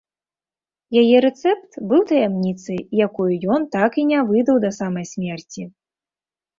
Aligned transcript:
Яе 1.01 1.17
рэцэпт 1.25 1.77
быў 1.91 2.01
таямніцай, 2.13 2.79
якую 3.09 3.31
ён 3.59 3.71
так 3.79 3.91
і 4.01 4.09
не 4.11 4.19
выдаў 4.35 4.55
да 4.69 4.77
самай 4.83 5.05
смерці. 5.15 5.73